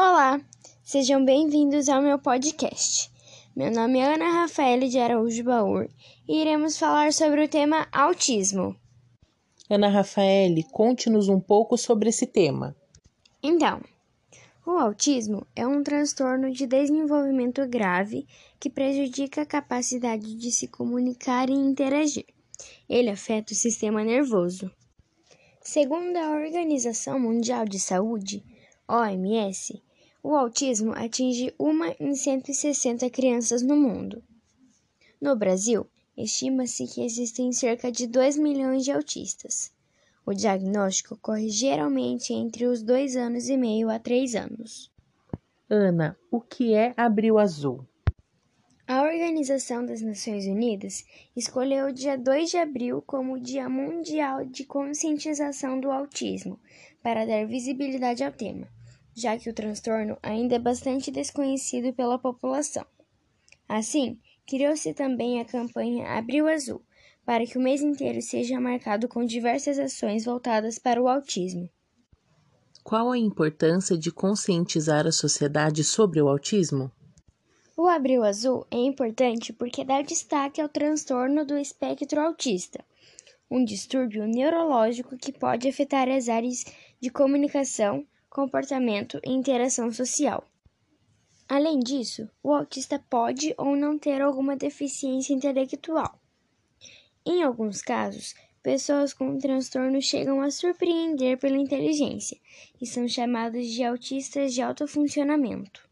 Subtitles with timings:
[0.00, 0.40] Olá,
[0.84, 3.10] sejam bem-vindos ao meu podcast.
[3.56, 5.88] Meu nome é Ana Rafaela de Araújo Baur
[6.28, 8.76] e iremos falar sobre o tema autismo.
[9.68, 12.76] Ana Rafaele, conte-nos um pouco sobre esse tema.
[13.42, 13.80] Então,
[14.64, 18.24] o autismo é um transtorno de desenvolvimento grave
[18.60, 22.26] que prejudica a capacidade de se comunicar e interagir.
[22.88, 24.70] Ele afeta o sistema nervoso.
[25.60, 28.44] Segundo a Organização Mundial de Saúde,
[28.86, 29.82] OMS,
[30.22, 34.22] o autismo atinge uma em 160 crianças no mundo.
[35.20, 35.86] No Brasil,
[36.16, 39.72] estima-se que existem cerca de 2 milhões de autistas.
[40.26, 44.90] O diagnóstico ocorre geralmente entre os dois anos e meio a três anos.
[45.70, 47.86] Ana, o que é Abril Azul?
[48.86, 51.04] A Organização das Nações Unidas
[51.36, 56.58] escolheu o dia 2 de abril como o Dia Mundial de Conscientização do Autismo,
[57.02, 58.66] para dar visibilidade ao tema,
[59.18, 62.86] já que o transtorno ainda é bastante desconhecido pela população.
[63.68, 66.82] Assim, criou-se também a campanha Abril Azul,
[67.24, 71.68] para que o mês inteiro seja marcado com diversas ações voltadas para o autismo.
[72.82, 76.90] Qual a importância de conscientizar a sociedade sobre o autismo?
[77.76, 82.82] O Abril Azul é importante porque dá destaque ao transtorno do espectro autista,
[83.50, 86.64] um distúrbio neurológico que pode afetar as áreas
[87.00, 90.44] de comunicação, comportamento e interação social.
[91.48, 96.20] Além disso, o autista pode ou não ter alguma deficiência intelectual.
[97.24, 102.38] Em alguns casos, pessoas com transtorno chegam a surpreender pela inteligência
[102.80, 105.88] e são chamados de autistas de alto funcionamento.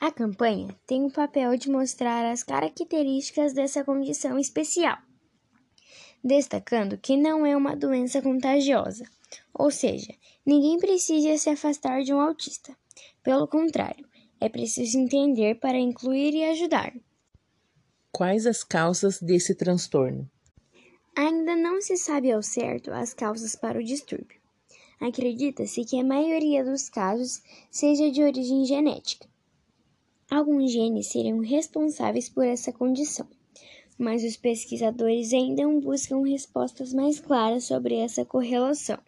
[0.00, 4.98] A campanha tem o papel de mostrar as características dessa condição especial,
[6.24, 9.04] destacando que não é uma doença contagiosa,
[9.60, 12.74] ou seja, ninguém precisa se afastar de um autista.
[13.22, 14.08] Pelo contrário,
[14.40, 16.94] é preciso entender para incluir e ajudar.
[18.10, 20.28] Quais as causas desse transtorno?
[21.14, 24.40] Ainda não se sabe ao certo as causas para o distúrbio.
[24.98, 29.28] Acredita-se que a maioria dos casos seja de origem genética.
[30.30, 33.28] Alguns genes seriam responsáveis por essa condição,
[33.98, 38.98] mas os pesquisadores ainda buscam respostas mais claras sobre essa correlação.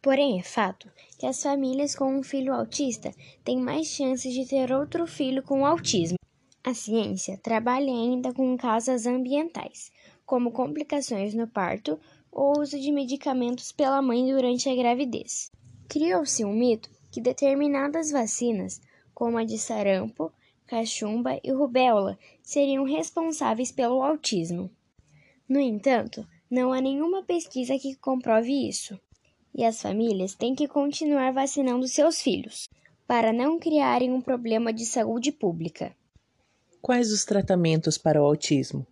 [0.00, 0.88] Porém, é fato
[1.18, 5.66] que as famílias com um filho autista têm mais chances de ter outro filho com
[5.66, 6.16] autismo.
[6.62, 9.90] A ciência trabalha ainda com causas ambientais,
[10.24, 11.98] como complicações no parto
[12.30, 15.50] ou uso de medicamentos pela mãe durante a gravidez.
[15.88, 18.80] Criou-se um mito que determinadas vacinas,
[19.12, 20.30] como a de sarampo,
[20.66, 24.70] cachumba e rubéola, seriam responsáveis pelo autismo.
[25.48, 29.00] No entanto, não há nenhuma pesquisa que comprove isso,
[29.54, 32.68] e as famílias têm que continuar vacinando seus filhos,
[33.06, 35.96] para não criarem um problema de saúde pública.
[36.80, 38.86] Quais os tratamentos para o autismo?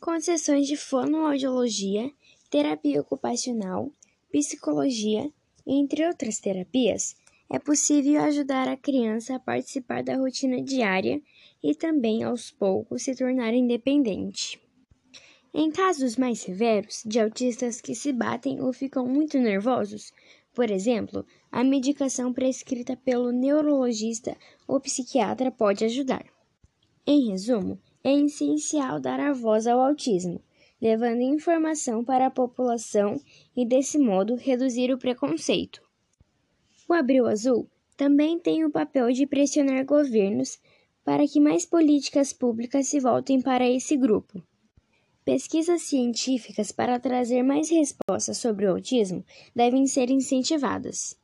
[0.00, 2.10] Com sessões de fonoaudiologia,
[2.50, 3.90] terapia ocupacional,
[4.30, 5.30] psicologia,
[5.66, 7.16] entre outras terapias,
[7.50, 11.20] é possível ajudar a criança a participar da rotina diária
[11.62, 14.60] e também aos poucos se tornar independente.
[15.58, 20.12] Em casos mais severos, de autistas que se batem ou ficam muito nervosos,
[20.52, 24.36] por exemplo, a medicação prescrita pelo neurologista
[24.68, 26.26] ou psiquiatra pode ajudar.
[27.06, 30.42] Em resumo, é essencial dar a voz ao autismo,
[30.78, 33.18] levando informação para a população
[33.56, 35.80] e, desse modo, reduzir o preconceito.
[36.86, 37.66] O Abril Azul
[37.96, 40.58] também tem o papel de pressionar governos
[41.02, 44.42] para que mais políticas públicas se voltem para esse grupo.
[45.26, 51.18] Pesquisas científicas para trazer mais respostas sobre o autismo devem ser incentivadas.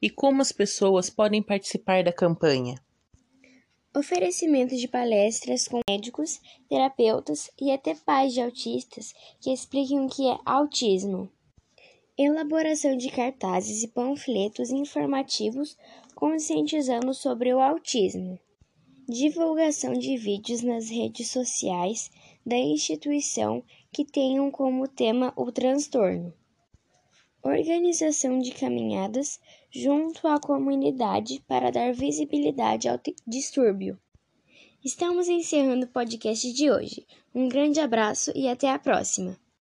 [0.00, 2.82] E como as pessoas podem participar da campanha?
[3.94, 6.40] Oferecimento de palestras com médicos,
[6.70, 11.30] terapeutas e até pais de autistas que expliquem o que é autismo.
[12.16, 15.76] Elaboração de cartazes e panfletos informativos
[16.14, 18.40] conscientizando sobre o autismo.
[19.06, 22.10] Divulgação de vídeos nas redes sociais
[22.44, 23.62] da instituição
[23.92, 26.32] que tenham como tema o transtorno.
[27.42, 29.38] Organização de caminhadas
[29.70, 33.98] junto à comunidade para dar visibilidade ao distúrbio.
[34.84, 37.06] Estamos encerrando o podcast de hoje.
[37.34, 39.38] Um grande abraço e até a próxima!